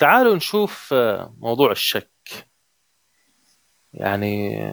تعالوا 0.00 0.36
نشوف 0.36 0.94
موضوع 1.38 1.70
الشك. 1.70 2.48
يعني 3.92 4.72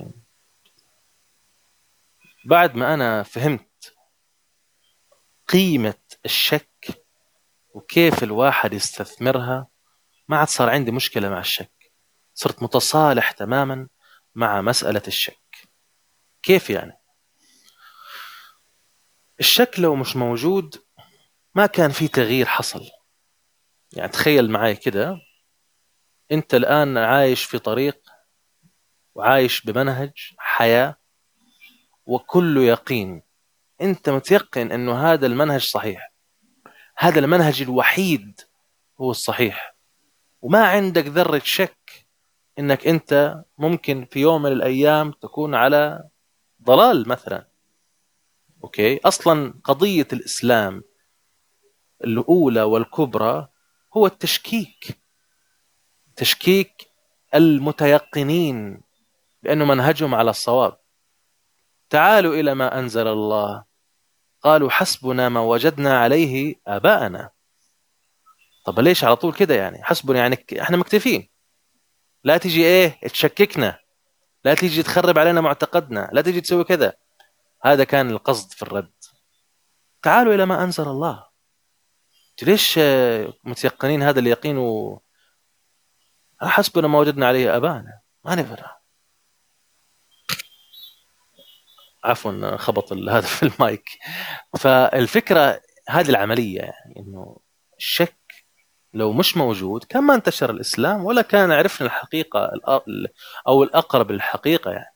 بعد 2.46 2.76
ما 2.76 2.94
أنا 2.94 3.24
فهمت 3.24 3.96
قيمة 5.48 6.00
الشك 6.26 7.06
وكيف 7.74 8.24
الواحد 8.24 8.74
يستثمرها 8.74 9.68
ما 10.28 10.38
عاد 10.38 10.48
صار 10.48 10.70
عندي 10.70 10.92
مشكلة 10.92 11.30
مع 11.30 11.40
الشك. 11.40 11.92
صرت 12.34 12.64
متصالح 12.64 13.32
تماما 13.32 13.88
مع 14.36 14.62
مسألة 14.62 15.04
الشك. 15.08 15.70
كيف 16.44 16.70
يعني؟ 16.70 16.98
الشك 19.40 19.80
لو 19.80 19.96
مش 19.96 20.16
موجود 20.16 20.76
ما 21.56 21.66
كان 21.66 21.92
في 21.92 22.08
تغيير 22.08 22.46
حصل. 22.46 22.97
يعني 23.94 24.12
تخيل 24.12 24.52
معي 24.52 24.76
كده 24.76 25.18
انت 26.32 26.56
الآن 26.56 26.98
عايش 26.98 27.44
في 27.44 27.60
طريق 27.60 28.00
وعايش 29.16 29.62
بمنهج 29.62 30.12
حياة 30.38 30.98
وكله 32.06 32.62
يقين. 32.62 33.22
انت 33.82 34.10
متيقن 34.10 34.72
انه 34.72 35.12
هذا 35.12 35.28
المنهج 35.28 35.62
صحيح. 35.62 36.14
هذا 36.98 37.20
المنهج 37.20 37.62
الوحيد 37.62 38.42
هو 39.02 39.12
الصحيح. 39.12 39.76
وما 40.42 40.68
عندك 40.68 41.06
ذرة 41.06 41.42
شك 41.44 42.08
انك 42.60 42.88
انت 42.88 43.44
ممكن 43.58 44.06
في 44.12 44.20
يوم 44.20 44.42
من 44.42 44.52
الأيام 44.52 45.12
تكون 45.12 45.56
على 45.56 46.10
ضلال 46.64 47.10
مثلا. 47.10 47.48
أوكي؟ 48.64 49.00
أصلا 49.06 49.54
قضية 49.64 50.08
الإسلام 50.14 50.84
الأولى 52.04 52.62
والكبرى 52.62 53.48
هو 53.98 54.06
التشكيك. 54.06 55.00
تشكيك 56.16 56.88
المتيقنين 57.36 58.82
بأنه 59.44 59.66
منهجهم 59.66 60.16
على 60.16 60.30
الصواب. 60.30 60.78
تعالوا 61.90 62.36
إلى 62.36 62.56
ما 62.56 62.80
أنزل 62.80 63.08
الله. 63.08 63.64
قالوا 64.42 64.70
حسبنا 64.70 65.30
ما 65.30 65.40
وجدنا 65.40 66.00
عليه 66.00 66.56
آباءنا. 66.68 67.30
طب 68.66 68.80
ليش 68.80 69.04
على 69.04 69.16
طول 69.16 69.34
كده 69.34 69.56
يعني؟ 69.56 69.84
حسبنا 69.84 70.20
يعني 70.20 70.46
إحنا 70.62 70.78
مكتفين. 70.78 71.30
لا 72.24 72.38
تيجي 72.38 72.66
إيه 72.66 73.00
تشككنا. 73.08 73.80
لا 74.46 74.54
تيجي 74.54 74.84
تخرب 74.84 75.18
علينا 75.18 75.42
معتقدنا. 75.42 76.10
لا 76.14 76.22
تيجي 76.22 76.42
تسوي 76.42 76.64
كذا. 76.64 76.94
هذا 77.64 77.84
كان 77.84 78.10
القصد 78.10 78.52
في 78.52 78.62
الرد. 78.62 78.94
تعالوا 80.02 80.34
إلى 80.34 80.46
ما 80.46 80.64
أنزل 80.64 80.88
الله. 80.88 81.27
ليش 82.44 82.80
متيقنين 83.44 84.04
هذا 84.04 84.20
اليقين 84.20 84.58
و 84.58 85.02
حسبنا 86.42 86.88
ما 86.88 87.00
وجدنا 87.00 87.28
عليه 87.28 87.56
أبانا. 87.58 88.02
ما 88.26 88.36
نفر. 88.36 88.66
عفوا 92.04 92.58
خبط 92.58 92.94
هذا 93.14 93.22
في 93.22 93.44
المايك. 93.44 93.90
فالفكرة 94.60 95.62
هذه 95.90 96.10
العملية 96.10 96.60
يعني 96.60 96.96
إنه 97.00 97.38
الشك 97.78 98.18
لو 98.94 99.14
مش 99.14 99.38
موجود 99.38 99.84
كان 99.84 100.04
ما 100.04 100.16
انتشر 100.16 100.50
الإسلام 100.50 101.06
ولا 101.06 101.22
كان 101.22 101.52
عرفنا 101.52 101.88
الحقيقة 101.88 102.52
أو 103.48 103.64
الأقرب 103.64 104.12
للحقيقة 104.12 104.72
يعني. 104.72 104.96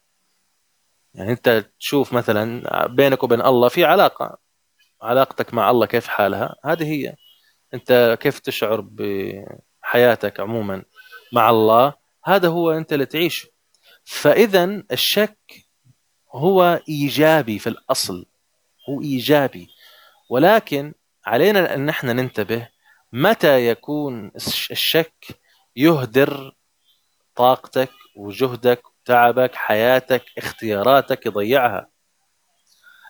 يعني 1.14 1.31
أنت 1.31 1.66
تشوف 1.80 2.14
مثلا 2.14 2.64
بينك 2.88 3.23
وبين 3.23 3.42
الله 3.42 3.69
في 3.69 3.86
علاقة 3.86 4.38
علاقتك 5.02 5.53
مع 5.53 5.72
الله 5.72 5.86
كيف 5.86 6.08
حالها؟ 6.08 6.56
هذه 6.66 6.84
هي. 6.84 7.16
أنت 7.74 8.18
كيف 8.22 8.40
تشعر 8.40 8.82
بحياتك 8.82 10.40
عموما 10.40 10.84
مع 11.34 11.50
الله؟ 11.50 11.94
هذا 12.26 12.48
هو 12.48 12.72
أنت 12.72 12.94
اللي 12.94 13.06
تعيشه. 13.06 13.50
فاذا 14.04 14.84
الشك 14.92 15.68
هو 16.31 16.81
إيجابي 16.90 17.60
في 17.60 17.68
الأصل 17.68 18.26
هو 18.90 19.02
إيجابي. 19.02 19.70
ولكن 20.30 20.94
علينا 21.26 21.76
أن 21.76 21.86
نحن 21.86 22.08
ننتبه 22.08 22.68
متى 23.14 23.68
يكون 23.68 24.31
الشك 24.72 25.26
يهدر 25.76 26.56
طاقتك 27.36 27.92
وجهدك 28.16 28.81
تعبك 29.06 29.56
حياتك 29.56 30.26
اختياراتك 30.38 31.26
يضيعها. 31.26 31.88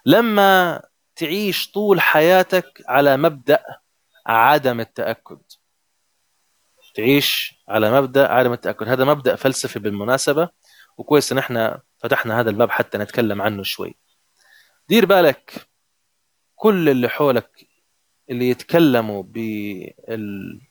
لما 0.05 0.81
تعيش 1.15 1.71
طول 1.71 2.01
حياتك 2.01 2.81
على 2.87 3.17
مبدأ 3.17 3.63
عدم 4.25 4.79
التأكد. 4.79 5.41
تعيش 6.95 7.61
على 7.69 8.01
مبدأ 8.01 8.31
عدم 8.31 8.53
التأكد. 8.53 8.87
هذا 8.87 9.05
مبدأ 9.05 9.35
فلسفي 9.35 9.79
بالمناسبة 9.79 10.49
وكويس 10.97 11.31
إن 11.31 11.37
إحنا 11.37 11.81
فتحنا 11.97 12.39
هذا 12.39 12.49
الباب 12.49 12.69
حتى 12.69 12.97
نتكلم 12.97 13.41
عنه 13.41 13.63
شوي. 13.63 13.95
دير 14.89 15.05
بالك 15.05 15.67
كل 16.55 16.89
اللي 16.89 17.09
حولك 17.09 17.67
اللي 18.29 18.49
يتكلموا 18.49 19.23
بالفهم 19.23 20.65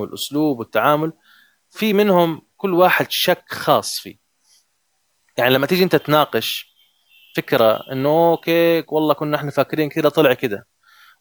والأسلوب 0.00 0.58
والتعامل 0.58 1.12
في 1.70 1.92
منهم 1.92 2.42
كل 2.56 2.74
واحد 2.74 3.10
شك 3.10 3.44
خاص 3.48 3.98
فيه. 3.98 4.18
يعني 5.36 5.54
لما 5.54 5.66
تيجي 5.66 5.84
أنت 5.84 5.96
تناقش 5.96 6.76
فكرة 7.36 7.92
إنه 7.92 8.30
okay 8.30 8.84
والله 8.88 9.14
كنا 9.14 9.36
إحنا 9.36 9.50
فاكرين 9.50 9.88
كذا 9.88 10.08
طلع 10.08 10.34
كذا 10.34 10.64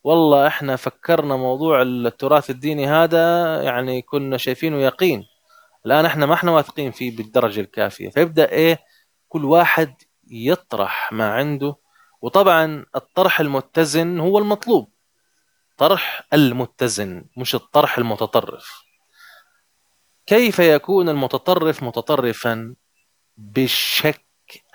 والله 0.05 0.47
إحنا 0.47 0.75
فكرنا 0.75 1.35
موضوع 1.35 1.81
التراث 1.81 2.49
الديني 2.49 2.87
هذا 2.87 3.61
يعني 3.63 4.01
كنا 4.01 4.37
شايفينه 4.37 4.77
يقين. 4.81 5.25
الآن 5.85 6.05
إحنا 6.05 6.25
ما 6.25 6.33
إحنا 6.33 6.51
واثقين 6.51 6.91
فيه 6.91 7.15
بالدرجة 7.15 7.61
الكافية. 7.61 8.09
فيبدأ 8.09 8.49
إيه؟ 8.51 8.79
كل 9.29 9.45
واحد 9.45 9.93
يطرح 10.27 11.11
ما 11.11 11.33
عنده. 11.33 11.75
وطبعا 12.21 12.85
الطرح 12.95 13.39
المتزن 13.39 14.19
هو 14.19 14.39
المطلوب. 14.39 14.89
طرح 15.77 16.27
المتزن 16.33 17.25
مش 17.37 17.55
الطرح 17.55 17.97
المتطرف. 17.97 18.83
كيف 20.25 20.59
يكون 20.59 21.09
المتطرف 21.09 21.83
متطرفا؟ 21.83 22.75
بالشك 23.37 24.25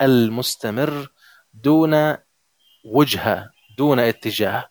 المستمر 0.01 1.11
دون 1.53 2.17
وجهة 2.85 3.49
دون 3.77 3.99
اتجاه. 3.99 4.70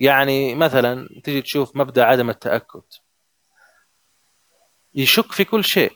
يعني 0.00 0.54
مثلا 0.54 1.08
تيجي 1.24 1.42
تشوف 1.42 1.76
مبدأ 1.76 2.04
عدم 2.04 2.30
التأكد. 2.30 2.82
يشك 4.94 5.32
في 5.32 5.44
كل 5.44 5.64
شيء. 5.64 5.92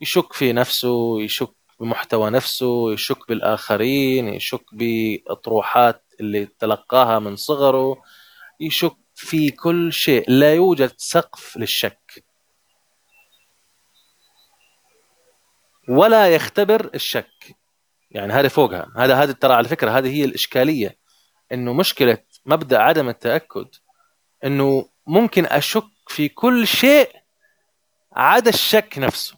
يشك 0.00 0.32
في 0.32 0.52
نفسه 0.52 1.22
يشك 1.22 1.54
بمحتوى 1.80 2.30
نفسه 2.30 2.92
يشك 2.92 3.28
بالآخرين 3.28 4.28
يشك 4.28 4.64
بأطروحات 4.72 6.04
اللي 6.20 6.46
تلقاها 6.46 7.18
من 7.18 7.36
صغره 7.36 8.02
يشك 8.60 8.96
في 9.14 9.50
كل 9.50 9.92
شيء. 9.92 10.30
لا 10.30 10.54
يوجد 10.54 10.92
سقف 10.96 11.56
للشك. 11.56 12.24
ولا 15.88 16.34
يختبر 16.34 16.90
الشك. 16.94 17.56
يعني 18.10 18.32
هذه 18.32 18.48
فوقها. 18.48 18.92
هذا 18.96 19.14
هذه 19.22 19.32
ترى 19.32 19.52
على 19.54 19.68
فكرة 19.68 19.90
هذه 19.90 20.14
هي 20.16 20.24
الإشكالية. 20.24 20.98
إنه 21.52 21.72
مشكلة 21.72 22.18
مبدأ 22.48 22.78
عدم 22.78 23.08
التأكد 23.08 23.68
إنه 24.44 24.88
ممكن 25.06 25.46
أشك 25.46 25.84
في 26.08 26.28
كل 26.28 26.66
شيء 26.66 27.16
عدا 28.12 28.50
الشك 28.50 28.98
نفسه. 28.98 29.36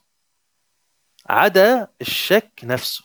عدا 1.26 1.88
الشك 2.00 2.60
نفسه. 2.62 3.04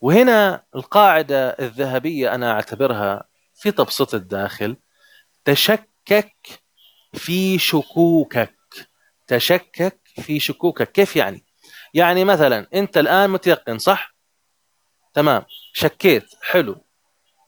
وهنا 0.00 0.64
القاعدة 0.74 1.48
الذهبية 1.48 2.34
أنا 2.34 2.52
أعتبرها 2.52 3.24
في 3.54 3.70
تبسيط 3.70 4.14
الداخل. 4.14 4.76
تشكك 5.44 6.36
في 7.14 7.58
شكوكك. 7.58 8.54
تشكك 9.26 10.00
في 10.22 10.40
شكوكك. 10.40 10.92
كيف 10.92 11.16
يعني؟ 11.16 11.44
يعني 11.94 12.24
مثلا 12.24 12.66
أنت 12.74 12.98
الآن 12.98 13.30
متيقن 13.30 13.78
صح؟ 13.78 14.14
تمام. 15.14 15.44
شكيت. 15.72 16.34
حلو. 16.42 16.84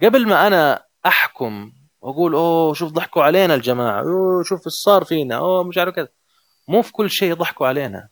قبل 0.02 0.28
ما 0.28 0.46
أنا 0.46 0.85
أحكم 1.06 1.72
وأقول 2.00 2.34
أوه 2.34 2.74
شوف 2.74 2.92
ضحكوا 2.92 3.22
علينا 3.22 3.54
الجماعة 3.54 4.00
أوه 4.02 4.42
شوف 4.44 4.66
إيش 4.66 4.74
صار 4.74 5.04
فينا 5.04 5.36
أوه 5.36 5.64
مش 5.64 5.78
عارف 5.78 5.94
كذا. 5.94 6.08
مو 6.68 6.82
في 6.82 6.92
كل 6.92 7.10
شيء 7.10 7.34
ضحكوا 7.34 7.66
علينا 7.66 8.08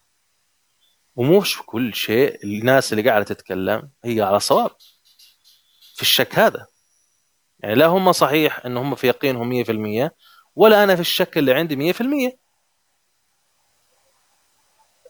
ومو 1.17 1.41
في 1.41 1.63
كل 1.63 1.95
شيء 1.95 2.45
الناس 2.45 2.93
اللي 2.93 3.11
قاعدة 3.11 3.25
تتكلم 3.25 3.91
هي 4.05 4.23
على 4.23 4.41
صواب 4.41 4.71
في 5.95 6.03
الشك 6.03 6.39
هذا. 6.39 6.67
يعني 7.59 7.75
لا 7.75 7.87
هم 7.87 8.13
صحيح 8.13 8.67
إن 8.67 8.77
هم 8.77 8.95
في 8.95 9.07
يقينهم 9.07 9.65
100% 10.09 10.11
ولا 10.57 10.85
أنا 10.85 10.95
في 10.95 11.01
الشك 11.01 11.39
اللي 11.39 11.55
عندي 11.55 11.93
100% 11.93 11.97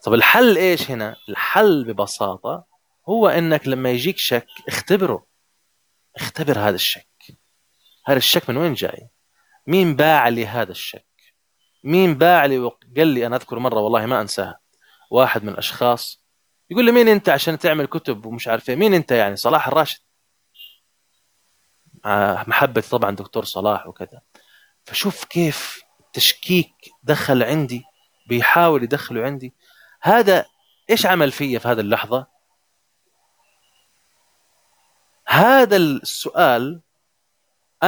طب 0.04 0.14
الحل 0.14 0.56
إيش 0.58 0.90
هنا؟ 0.90 1.16
الحل 1.28 1.84
ببساطة 1.84 2.64
هو 3.08 3.28
إنك 3.28 3.68
لما 3.68 3.90
يجيك 3.90 4.18
شك 4.18 4.46
اختبره. 4.68 5.26
اختبر 6.16 6.58
هذا 6.58 6.74
الشك. 6.74 7.13
هذا 8.06 8.18
الشك 8.18 8.50
من 8.50 8.56
وين 8.56 8.74
جاي؟ 8.74 9.08
مين 9.66 9.96
باع 9.96 10.28
لي 10.28 10.46
هذا 10.46 10.72
الشك؟ 10.72 11.06
مين 11.84 12.14
باع 12.14 12.44
لي 12.44 12.58
وقال 12.58 13.06
لي 13.06 13.26
أنا 13.26 13.36
أذكر 13.36 13.58
مرة 13.58 13.80
والله 13.80 14.06
ما 14.06 14.20
أنساها. 14.20 14.58
واحد 15.10 15.44
من 15.44 15.48
الأشخاص 15.48 16.24
يقول 16.70 16.84
لي 16.84 16.92
مين 16.92 17.08
أنت 17.08 17.28
عشان 17.28 17.58
تعمل 17.58 17.86
كتب 17.86 18.26
ومش 18.26 18.48
عارف 18.48 18.70
إيه؟ 18.70 18.76
مين 18.76 18.94
أنت 18.94 19.12
يعني؟ 19.12 19.36
صلاح 19.36 19.68
الراشد. 19.68 20.00
محبتي 22.46 22.88
طبعا 22.88 23.10
دكتور 23.10 23.44
صلاح 23.44 23.86
وكذا. 23.86 24.20
فشوف 24.84 25.24
كيف 25.24 25.82
تشكيك 26.12 26.74
دخل 27.02 27.42
عندي 27.42 27.82
بيحاول 28.28 28.82
يدخله 28.82 29.24
عندي. 29.24 29.54
هذا 30.02 30.46
إيش 30.90 31.06
عمل 31.06 31.32
فيا 31.32 31.58
في 31.58 31.68
هذه 31.68 31.80
اللحظة؟ 31.80 32.26
هذا 35.26 35.76
السؤال 35.76 36.80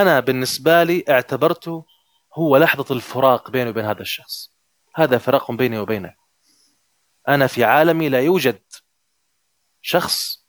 أنا 0.03 0.21
بالنسبة 0.21 0.83
لي 0.83 1.05
اعتبرته 1.09 1.85
هو 2.35 2.57
لحظة 2.57 2.95
الفراق 2.95 3.51
بيني 3.51 3.71
وبين 3.71 3.85
هذا 3.85 4.01
الشخص. 4.01 4.53
هذا 4.95 5.19
فراق 5.19 5.53
بيني 5.53 5.79
وبينه. 5.79 6.15
أنا 7.29 7.47
في 7.47 7.65
عالمي 7.65 8.09
لا 8.09 8.21
يوجد 8.21 8.63
شخص 9.83 10.47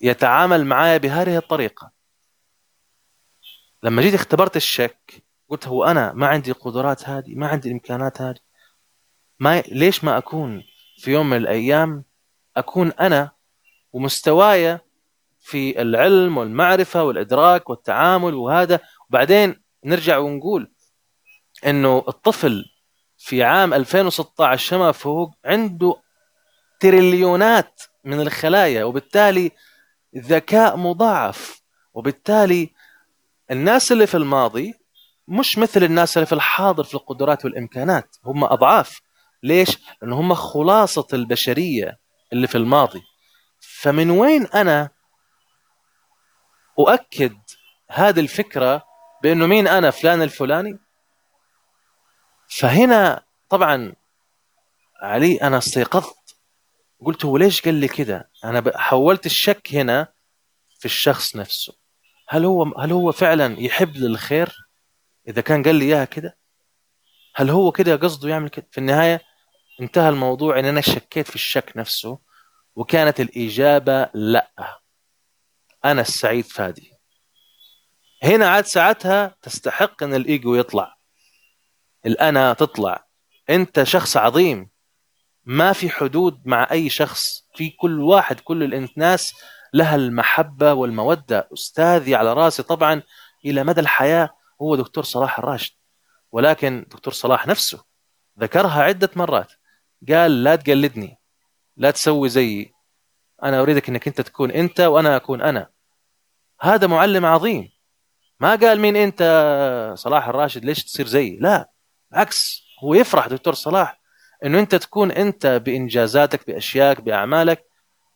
يتعامل 0.00 0.66
معي 0.66 0.98
بهذه 0.98 1.36
الطريقة. 1.36 1.92
لما 3.82 4.02
جيت 4.02 4.14
اختبرت 4.14 4.56
الشك 4.56 5.24
قلت 5.48 5.68
هو 5.68 5.84
أنا 5.84 6.12
ما 6.12 6.26
عندي 6.26 6.50
القدرات 6.50 7.08
هذه 7.08 7.34
ما 7.34 7.48
عندي 7.48 7.68
الإمكانات 7.68 8.20
هذه. 8.20 8.40
ما 9.40 9.60
ليش 9.60 10.04
ما 10.04 10.18
أكون 10.18 10.64
في 10.98 11.10
يوم 11.10 11.30
من 11.30 11.36
الأيام 11.36 12.04
أكون 12.56 12.92
أنا 12.92 13.30
ومستواي 13.92 14.78
في 15.48 15.82
العلم 15.82 16.38
والمعرفة 16.38 17.04
والإدراك 17.04 17.70
والتعامل 17.70 18.34
وهذا. 18.34 18.80
وبعدين 19.08 19.62
نرجع 19.84 20.18
ونقول 20.18 20.72
إنه 21.66 22.04
الطفل 22.08 22.64
في 23.18 23.42
عام 23.42 23.74
2016 23.74 24.66
شما 24.68 24.92
فوق 24.92 25.30
عنده 25.44 25.94
تريليونات 26.80 27.82
من 28.04 28.20
الخلايا 28.20 28.84
وبالتالي 28.84 29.50
ذكاء 30.16 30.76
مضاعف. 30.76 31.62
وبالتالي 31.94 32.70
الناس 33.50 33.92
اللي 33.92 34.06
في 34.06 34.16
الماضي 34.16 34.74
مش 35.28 35.58
مثل 35.58 35.84
الناس 35.84 36.16
اللي 36.16 36.26
في 36.26 36.32
الحاضر 36.32 36.84
في 36.84 36.94
القدرات 36.94 37.44
والإمكانات. 37.44 38.16
هم 38.24 38.44
أضعاف. 38.44 39.00
ليش؟ 39.42 39.78
لأنه 40.02 40.20
هم 40.20 40.34
خلاصة 40.34 41.06
البشرية 41.12 41.98
اللي 42.32 42.46
في 42.46 42.58
الماضي. 42.58 43.02
فمن 43.60 44.10
وين 44.10 44.46
أنا 44.46 44.97
أؤكد 46.78 47.38
هذه 47.88 48.20
الفكرة 48.20 48.84
بأنه 49.22 49.46
مين 49.46 49.68
أنا 49.68 49.90
فلان 49.90 50.22
الفلاني؟ 50.22 50.78
فهنا 52.48 53.24
طبعا 53.48 53.92
علي 55.02 55.36
أنا 55.36 55.58
استيقظت. 55.58 56.36
قلت 57.00 57.24
هو 57.24 57.36
ليش 57.36 57.62
قال 57.62 57.74
لي 57.74 57.88
كذا 57.88 58.24
أنا 58.44 58.78
حولت 58.78 59.26
الشك 59.26 59.74
هنا 59.74 60.08
في 60.78 60.84
الشخص 60.84 61.36
نفسه. 61.36 61.74
هل 62.28 62.44
هو 62.44 62.62
هل 62.78 62.92
هو 62.92 63.12
فعلا 63.12 63.60
يحب 63.60 63.96
للخير 63.96 64.68
إذا 65.28 65.40
كان 65.40 65.62
قال 65.62 65.74
لي 65.74 65.84
إياها 65.84 66.04
كده؟ 66.04 66.36
هل 67.34 67.50
هو 67.50 67.72
كده 67.72 67.96
قصده 67.96 68.28
يعمل 68.28 68.48
كده؟ 68.48 68.66
في 68.70 68.78
النهاية 68.78 69.20
انتهى 69.80 70.08
الموضوع 70.08 70.58
ان 70.58 70.64
أنا 70.64 70.80
شكيت 70.80 71.26
في 71.28 71.34
الشك 71.34 71.72
نفسه 71.76 72.18
وكانت 72.76 73.20
الإجابة 73.20 74.08
لأ. 74.14 74.80
أنا 75.84 76.00
السعيد 76.00 76.44
فادي 76.44 76.92
هنا 78.22 78.48
عاد 78.48 78.66
ساعتها 78.66 79.36
تستحق 79.42 80.02
إن 80.02 80.14
الإيجو 80.14 80.54
يطلع. 80.54 80.96
الأنا 82.06 82.52
تطلع. 82.52 83.06
أنت 83.50 83.82
شخص 83.82 84.16
عظيم. 84.16 84.70
ما 85.44 85.72
في 85.72 85.90
حدود 85.90 86.42
مع 86.44 86.68
أي 86.70 86.88
شخص. 86.88 87.46
في 87.54 87.70
كل 87.70 88.00
واحد 88.00 88.40
كل 88.40 88.74
الناس 88.74 89.34
لها 89.74 89.96
المحبة 89.96 90.72
والمودة. 90.72 91.48
أستاذي 91.52 92.14
على 92.14 92.32
رأسي 92.32 92.62
طبعا 92.62 93.02
إلى 93.44 93.64
مدى 93.64 93.80
الحياة 93.80 94.30
هو 94.62 94.76
دكتور 94.76 95.04
صلاح 95.04 95.38
الراشد. 95.38 95.72
ولكن 96.32 96.86
دكتور 96.90 97.12
صلاح 97.14 97.46
نفسه 97.46 97.84
ذكرها 98.40 98.82
عدة 98.82 99.10
مرات. 99.16 99.52
قال 100.08 100.44
لا 100.44 100.56
تقلدني. 100.56 101.18
لا 101.76 101.90
تسوي 101.90 102.28
زيي. 102.28 102.72
أنا 103.42 103.60
أريدك 103.60 103.88
إنك 103.88 104.08
أنت 104.08 104.20
تكون 104.20 104.50
أنت 104.50 104.80
وأنا 104.80 105.16
أكون 105.16 105.42
أنا. 105.42 105.68
هذا 106.60 106.86
معلم 106.86 107.26
عظيم. 107.26 107.68
ما 108.40 108.54
قال 108.54 108.80
مين 108.80 108.96
أنت 108.96 109.22
صلاح 109.96 110.28
الراشد 110.28 110.64
ليش 110.64 110.84
تصير 110.84 111.06
زيي 111.06 111.38
لا 111.40 111.70
عكس 112.12 112.62
هو 112.84 112.94
يفرح 112.94 113.28
دكتور 113.28 113.54
صلاح 113.54 114.00
إنه 114.44 114.58
أنت 114.58 114.74
تكون 114.74 115.12
أنت 115.12 115.46
بإنجازاتك 115.46 116.46
باشيائك 116.46 117.00
بأعمالك 117.00 117.64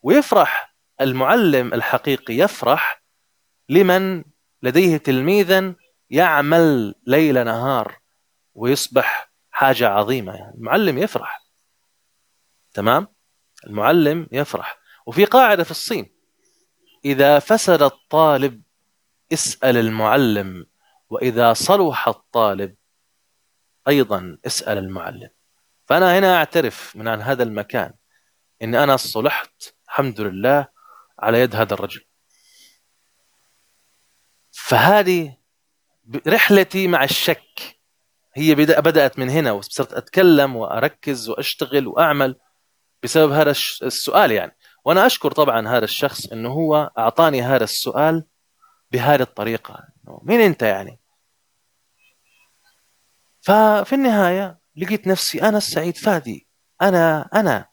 ويفرح 0.03 0.75
المعلم 1.01 1.75
الحقيقي 1.75 2.35
يفرح 2.35 3.03
لمن 3.69 4.25
لديه 4.63 4.97
تلميذا 4.97 5.75
يعمل 6.11 6.95
ليل 7.07 7.45
نهار 7.45 7.99
ويصبح 8.55 9.33
حاجة 9.51 9.89
عظيمة. 9.89 10.35
يعني 10.35 10.55
المعلم 10.55 10.99
يفرح 10.99 11.43
تمام؟ 12.75 13.09
المعلم 13.67 14.29
يفرح. 14.33 14.82
وفي 15.07 15.25
قاعدة 15.25 15.65
في 15.65 15.71
الصين. 15.71 16.15
إذا 17.05 17.39
فسد 17.39 17.83
الطالب 17.83 18.63
اسأل 19.33 19.77
المعلم. 19.77 20.67
وإذا 21.11 21.53
صلح 21.53 22.09
الطالب 22.09 22.75
أيضا 23.89 24.39
اسأل 24.47 24.79
المعلم. 24.79 25.31
فأنا 25.87 26.19
هنا 26.19 26.37
أعترف 26.37 26.97
من 26.97 27.09
عن 27.09 27.23
هذا 27.23 27.43
المكان. 27.43 27.95
إن 28.63 28.75
أنا 28.75 28.97
صلحت 28.97 29.75
الحمد 29.89 30.21
لله 30.21 30.69
على 31.19 31.41
يد 31.41 31.57
هذا 31.57 31.75
الرجل. 31.75 32.05
فهذه 34.51 35.37
رحلتي 36.29 36.89
مع 36.89 37.05
الشك. 37.05 37.79
هي 38.35 38.55
بدأت 38.55 39.19
من 39.19 39.31
هنا 39.31 39.53
وصرت 39.53 39.93
أتكلم 39.93 40.57
وأركز 40.57 41.29
وأشتغل 41.29 41.87
وأعمل 41.87 42.37
بسبب 43.03 43.33
هذا 43.33 43.51
السؤال 43.83 44.33
يعني. 44.33 44.57
وأنا 44.85 45.07
أشكر 45.07 45.33
طبعا 45.33 45.69
هذا 45.69 45.85
الشخص 45.85 46.27
أنه 46.27 46.49
هو 46.49 46.91
أعطاني 46.99 47.43
هذا 47.43 47.65
السؤال 47.65 48.25
بهذه 48.93 49.23
الطريقة. 49.23 49.85
مين 50.23 50.41
أنت 50.41 50.63
يعني؟ 50.63 50.99
ففي 53.41 53.95
النهاية 53.95 54.59
لقيت 54.77 55.07
نفسي 55.07 55.43
أنا 55.43 55.59
السعيد 55.59 55.97
فادي. 55.97 56.47
أنا 56.83 57.29
أنا 57.35 57.67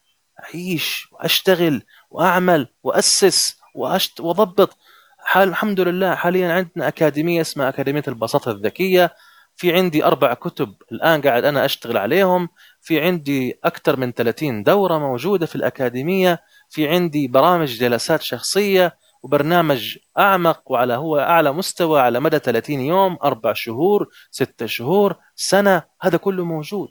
أعيش 0.43 1.07
وأشتغل 1.11 1.83
وأعمل 2.09 2.73
وأسس 2.83 3.59
وأشت 3.75 4.19
وأضبط. 4.19 4.77
حال 5.17 5.49
الحمد 5.49 5.79
لله 5.79 6.15
حاليا 6.15 6.53
عندنا 6.53 6.87
أكاديمية 6.87 7.41
اسمها 7.41 7.69
أكاديمية 7.69 8.03
البساطة 8.07 8.51
الذكية. 8.51 9.15
في 9.55 9.73
عندي 9.73 10.05
أربع 10.05 10.33
كتب 10.33 10.75
الآن 10.91 11.21
قاعد 11.21 11.45
أنا 11.45 11.65
أشتغل 11.65 11.97
عليهم. 11.97 12.49
في 12.81 13.01
عندي 13.01 13.59
أكثر 13.63 13.97
من 13.97 14.11
30 14.11 14.63
دورة 14.63 14.97
موجودة 14.97 15.45
في 15.45 15.55
الأكاديمية 15.55 16.43
في 16.69 16.87
عندي 16.87 17.27
برامج 17.27 17.77
جلسات 17.77 18.21
شخصية 18.21 18.97
وبرنامج 19.23 19.97
أعمق 20.17 20.71
وعلى 20.71 20.93
هو 20.93 21.19
أعلى 21.19 21.51
مستوى 21.51 22.01
على 22.01 22.19
مدى 22.19 22.39
30 22.39 22.79
يوم 22.79 23.17
أربع 23.23 23.53
شهور 23.53 24.09
ستة 24.31 24.65
شهور 24.65 25.15
سنة 25.35 25.83
هذا 26.01 26.17
كله 26.17 26.45
موجود. 26.45 26.89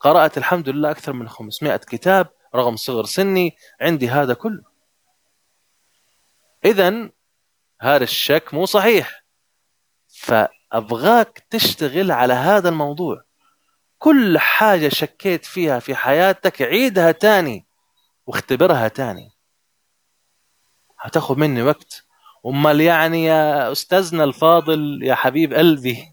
قرأت 0.00 0.38
الحمد 0.38 0.68
لله 0.68 0.90
أكثر 0.90 1.12
من 1.12 1.28
500 1.28 1.76
كتاب 1.76 2.28
رغم 2.54 2.76
صغر 2.76 3.04
سني 3.04 3.56
عندي 3.80 4.08
هذا 4.08 4.34
كله. 4.34 4.62
إذا 6.64 7.10
هذا 7.80 8.04
الشك 8.04 8.54
مو 8.54 8.66
صحيح. 8.66 9.24
فأبغاك 10.08 11.46
تشتغل 11.50 12.10
على 12.12 12.32
هذا 12.32 12.68
الموضوع. 12.68 13.22
كل 14.02 14.38
حاجة 14.38 14.88
شكيت 14.88 15.44
فيها 15.44 15.78
في 15.78 15.94
حياتك 15.94 16.62
عيدها 16.62 17.12
تاني 17.12 17.66
واختبرها 18.26 18.88
تاني. 18.88 19.30
هتاخذ 21.00 21.38
مني 21.38 21.62
وقت. 21.62 22.04
أمال 22.46 22.80
يعني 22.80 23.24
يا 23.24 23.72
أستاذنا 23.72 24.24
الفاضل 24.24 25.00
يا 25.02 25.14
حبيب 25.14 25.54
قلبي 25.54 26.12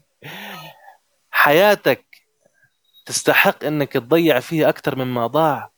حياتك 1.30 2.04
تستحق 3.06 3.64
إنك 3.64 3.92
تضيع 3.92 4.40
فيها 4.40 4.68
أكثر 4.68 4.96
مما 4.96 5.26
ضاع. 5.26 5.72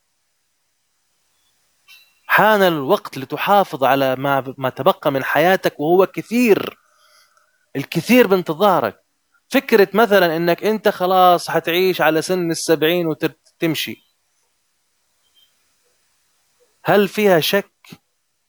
حان 2.27 2.63
الوقت 2.63 3.19
لتحافظ 3.19 3.85
على 3.85 4.17
ما 4.17 4.55
ما 4.59 4.69
تبقى 4.69 5.13
من 5.13 5.25
حياتك 5.25 5.81
وهو 5.81 6.07
كثير 6.07 6.79
الكثير 7.77 8.27
بانتظارك. 8.27 9.02
فكرة 9.53 9.89
مثلا 9.95 10.37
إنك 10.37 10.65
أنت 10.65 10.89
خلاص 10.89 11.51
حتعيش 11.51 12.01
على 12.01 12.23
سن 12.23 12.51
السبعين 12.51 13.07
وتمشي. 13.07 13.97
هل 16.85 17.09
فيها 17.09 17.41
شك 17.41 17.73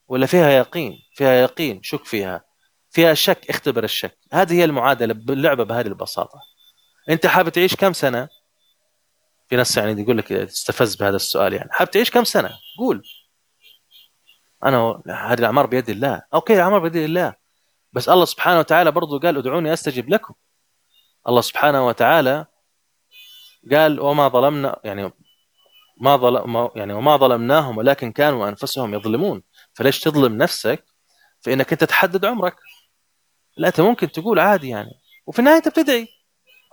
ولا 0.08 0.26
فيها 0.26 0.50
يقين؟ 0.50 1.00
فيها 1.16 1.34
يقين 1.34 1.84
شك 1.84 2.06
فيها. 2.06 2.44
فيها 2.90 3.14
شك 3.14 3.50
اختبر 3.50 3.84
الشك. 3.84 4.18
هذه 4.34 4.54
هي 4.54 4.64
المعادلة 4.64 5.14
باللعبة 5.14 5.64
بهذه 5.64 5.88
البساطة. 5.88 6.40
أنت 7.10 7.26
حابب 7.26 7.50
تعيش 7.50 7.76
كم 7.76 7.94
سنة؟ 7.94 8.30
في 9.50 9.56
ناس 9.56 9.78
يعني 9.78 10.02
يقول 10.02 10.18
لك 10.18 10.28
تستفز 10.28 10.96
بهذا 10.96 11.16
السؤال 11.16 11.54
يعني. 11.54 11.70
حابب 11.72 11.92
تعيش 11.92 12.12
كم 12.12 12.24
سنة؟ 12.24 12.52
قول. 12.80 13.04
أنا 14.64 15.02
هذه 15.08 15.40
الأعمار 15.40 15.66
بيد 15.66 15.90
الله. 15.90 16.22
أوكي 16.34 16.54
الأعمار 16.54 16.80
بيد 16.80 16.96
الله. 16.96 17.34
بس 17.94 18.10
الله 18.10 18.26
سبحانه 18.26 18.60
وتعالى 18.60 18.92
برضو 18.92 19.20
قال 19.20 19.38
ادعوني 19.38 19.74
أستجب 19.74 20.10
لكم. 20.10 20.34
الله 21.28 21.42
سبحانه 21.42 21.88
وتعالى 21.88 22.46
قال 23.72 24.00
وما 24.00 24.28
ظلمنا 24.28 24.80
يعني 24.84 25.12
ما 26.02 26.18
ظلم 26.18 26.70
يعني 26.76 26.94
وما 26.94 27.18
ظلمناهم 27.18 27.78
ولكن 27.78 28.12
كانوا 28.12 28.50
أنفسهم 28.50 28.94
يظلمون. 28.94 29.44
فليش 29.74 30.00
تظلم 30.00 30.38
نفسك؟ 30.38 30.86
في 31.42 31.54
انك 31.54 31.72
أنت 31.72 31.84
تحدد 31.84 32.26
عمرك. 32.26 32.56
لا 33.58 33.68
أنت 33.68 33.82
ممكن 33.82 34.12
تقول 34.12 34.40
عادي 34.40 34.70
يعني. 34.70 34.92
وفي 35.28 35.40
النهاية 35.40 35.58
أنت 35.58 35.68
بتدعي. 35.68 36.08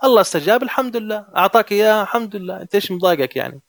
الله 0.03 0.21
استجاب 0.21 0.63
الحمد 0.63 0.97
لله. 0.97 1.25
أعطاك 1.37 1.71
إياه 1.71 2.01
الحمد 2.01 2.35
لله. 2.35 2.61
أنت 2.61 2.75
إيش 2.75 2.91
مضايقك 2.91 3.35
يعني؟ 3.35 3.61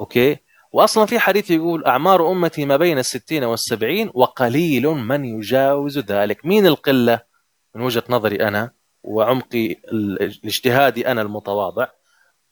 أوكي؟ 0.00 0.36
واصلا 0.72 1.06
في 1.06 1.18
حديث 1.18 1.50
يقول 1.50 1.84
أعمار 1.84 2.32
أمتي 2.32 2.64
ما 2.64 2.76
بين 2.76 2.98
الستين 2.98 3.44
والسبعين 3.44 4.10
وقليل 4.14 4.86
من 4.86 5.24
يجاوز 5.24 5.98
ذلك. 5.98 6.46
مين 6.46 6.66
القلة؟ 6.66 7.20
من 7.74 7.82
وجهة 7.82 8.04
نظري 8.08 8.48
أنا 8.48 8.70
وعمقي 9.04 9.76
الاجتهادي 9.92 11.08
أنا 11.08 11.22
المتواضع 11.22 11.86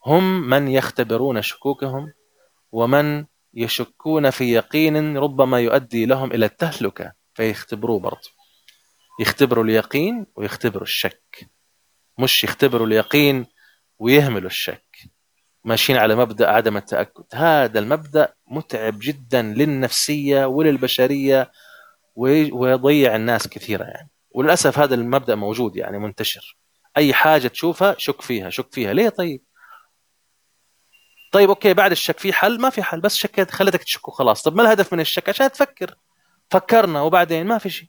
هم 0.06 0.48
من 0.48 0.68
يختبرون 0.68 1.42
شكوكهم 1.42 2.12
ومن 2.72 3.24
يشكون 3.54 4.30
في 4.30 4.52
يقين 4.52 5.16
ربما 5.16 5.60
يؤدي 5.60 6.06
لهم 6.06 6.32
إلى 6.32 6.46
التهلكة 6.46 7.12
فيختبروه 7.34 8.00
برضه 8.00 8.42
يختبروا 9.20 9.64
اليقين 9.64 10.26
ويختبروا 10.36 10.82
الشك. 10.82 11.50
مش 12.18 12.44
يختبروا 12.44 12.86
اليقين 12.86 13.46
ويهملوا 13.98 14.46
الشك. 14.46 14.96
ماشيين 15.64 15.98
على 15.98 16.14
مبدأ 16.14 16.50
عدم 16.50 16.76
التأكد. 16.76 17.24
هذا 17.34 17.78
المبدأ 17.78 18.34
متعب 18.46 18.98
جدا 18.98 19.42
للنفسية 19.42 20.44
وللبشرية 20.44 21.52
ويضيع 22.16 23.16
الناس 23.16 23.48
كثيره 23.48 23.84
يعني. 23.84 24.10
وللأسف 24.34 24.78
هذا 24.78 24.94
المبدأ 24.94 25.34
موجود 25.34 25.76
يعني 25.76 25.98
منتشر. 25.98 26.56
أي 26.96 27.14
حاجة 27.14 27.48
تشوفها 27.48 27.94
شك 27.98 28.22
فيها 28.22 28.50
شك 28.50 28.74
فيها. 28.74 28.92
ليه 28.92 29.08
طيب؟ 29.08 29.42
طيب 31.32 31.48
أوكي 31.48 31.74
بعد 31.74 31.90
الشك 31.90 32.18
في 32.18 32.32
حل 32.32 32.60
ما 32.60 32.70
في 32.70 32.82
حل 32.82 33.00
بس 33.00 33.16
شكيت 33.16 33.50
خلتك 33.50 33.84
تشك 33.84 34.08
وخلاص. 34.08 34.42
طب 34.42 34.56
ما 34.56 34.62
الهدف 34.62 34.92
من 34.92 35.00
الشك؟ 35.00 35.28
عشان 35.28 35.52
تفكر. 35.52 35.94
فكرنا 36.50 37.00
وبعدين 37.00 37.46
ما 37.46 37.58
في 37.58 37.70
شيء. 37.70 37.88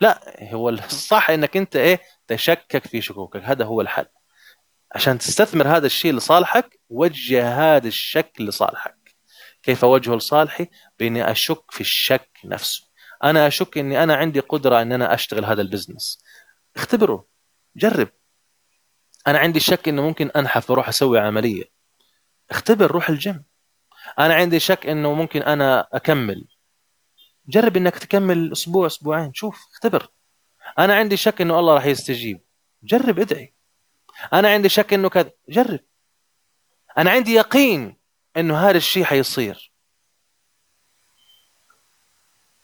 لا 0.00 0.36
هو 0.54 0.68
الصح 0.68 1.30
إنك 1.34 1.56
أنت 1.56 1.76
إيه 1.76 2.00
تشكك 2.26 2.86
في 2.86 3.00
شكوكك. 3.00 3.42
هذا 3.44 3.64
هو 3.64 3.80
الحل. 3.80 4.06
عشان 4.94 5.18
تستثمر 5.18 5.68
هذا 5.68 5.86
الشيء 5.86 6.14
لصالحك 6.14 6.80
وجه 6.88 7.76
هذا 7.76 7.88
الشك 7.88 8.32
لصالحك. 8.40 9.16
كيف 9.62 9.84
وجهه 9.84 10.14
لصالحي؟ 10.14 10.66
بإني 10.98 11.30
أشك 11.30 11.70
في 11.70 11.80
الشك 11.80 12.30
نفسه. 12.44 12.87
أنا 13.24 13.46
أشك 13.46 13.78
إني 13.78 14.02
أنا 14.02 14.14
عندي 14.14 14.40
قدرة 14.40 14.82
إن 14.82 14.92
أنا 14.92 15.14
أشتغل 15.14 15.44
هذا 15.44 15.62
ال 15.62 15.68
business. 15.68 16.24
اختبره 16.76 17.26
جرب. 17.76 18.08
أنا 19.26 19.38
عندي 19.38 19.60
شك 19.60 19.88
إنه 19.88 20.02
ممكن 20.02 20.30
أنحف 20.30 20.70
وأروح 20.70 20.88
أسوي 20.88 21.18
عملية. 21.18 21.64
اختبر 22.50 22.90
روح 22.90 23.08
الجيم. 23.08 23.44
أنا 24.18 24.34
عندي 24.34 24.60
شك 24.60 24.86
إنه 24.86 25.14
ممكن 25.14 25.42
أنا 25.42 25.88
أكمل. 25.92 26.48
جرب 27.48 27.76
إنك 27.76 27.98
تكمل 27.98 28.52
أسبوع 28.52 28.86
أسبوعين. 28.86 29.34
شوف 29.34 29.66
اختبر. 29.72 30.08
أنا 30.78 30.94
عندي 30.94 31.16
شك 31.16 31.40
إنه 31.40 31.58
الله 31.58 31.74
راح 31.74 31.84
يستجيب. 31.84 32.40
جرب 32.82 33.18
ادعي. 33.18 33.54
أنا 34.32 34.48
عندي 34.48 34.68
شك 34.68 34.92
إنه 34.94 35.08
كذا. 35.08 35.30
جرب. 35.48 35.80
أنا 36.98 37.10
عندي 37.10 37.32
يقين 37.34 37.96
إنه 38.36 38.58
هذا 38.58 38.76
الشيء 38.76 39.04
حيصير. 39.04 39.67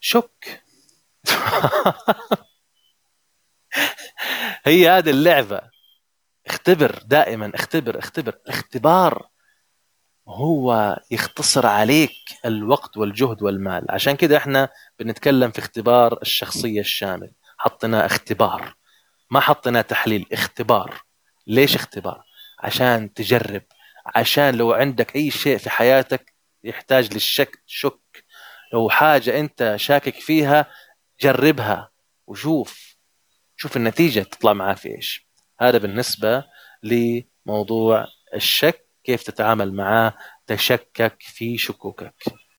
شك 0.06 0.62
هي 4.66 4.88
هذه 4.88 5.10
اللعبة. 5.10 5.60
اختبر 6.46 7.02
دائما 7.06 7.52
اختبر 7.54 7.98
اختبر. 7.98 8.38
اختبار 8.46 9.28
هو 10.28 10.98
يختصر 11.10 11.66
عليك 11.66 12.12
الوقت 12.44 12.96
والجهد 12.96 13.42
والمال. 13.42 13.86
عشان 13.90 14.16
كده 14.16 14.36
إحنا 14.36 14.68
بنتكلم 14.98 15.50
في 15.50 15.58
اختبار 15.58 16.18
الشخصية 16.22 16.80
الشامل. 16.80 17.32
حطينا 17.58 18.06
اختبار. 18.06 18.74
ما 19.30 19.40
حطينا 19.40 19.82
تحليل 19.82 20.26
اختبار. 20.32 21.02
ليش 21.46 21.74
اختبار؟ 21.74 22.22
عشان 22.60 23.14
تجرب. 23.14 23.62
عشان 24.06 24.54
لو 24.54 24.72
عندك 24.72 25.16
أي 25.16 25.30
شيء 25.30 25.58
في 25.58 25.70
حياتك 25.70 26.34
يحتاج 26.64 27.14
للشك 27.14 27.62
شك. 27.66 28.23
لو 28.72 28.88
حاجة 28.88 29.40
أنت 29.40 29.74
شاكك 29.76 30.14
فيها 30.14 30.66
جربها 31.20 31.90
وشوف 32.26 32.96
شوف 33.56 33.76
النتيجة 33.76 34.20
تطلع 34.20 34.52
معاه 34.52 34.74
في 34.74 34.88
إيش. 34.96 35.28
هذا 35.60 35.78
بالنسبة 35.78 36.44
لموضوع 36.82 38.06
الشك 38.34 38.88
كيف 39.04 39.22
تتعامل 39.22 39.74
معاه 39.74 40.14
تشكك 40.46 41.16
في 41.20 41.58
شكوكك. 41.58 42.14